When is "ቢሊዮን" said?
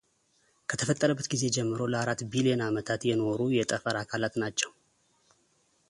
2.33-2.63